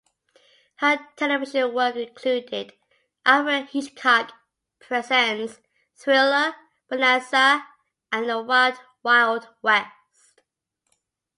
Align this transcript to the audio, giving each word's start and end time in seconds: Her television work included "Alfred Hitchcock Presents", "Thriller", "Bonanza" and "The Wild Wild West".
Her 0.77 0.97
television 1.15 1.75
work 1.75 1.95
included 1.95 2.73
"Alfred 3.23 3.67
Hitchcock 3.69 4.31
Presents", 4.79 5.59
"Thriller", 5.95 6.55
"Bonanza" 6.89 7.67
and 8.11 8.27
"The 8.27 8.41
Wild 8.41 8.79
Wild 9.03 9.47
West". 9.61 10.41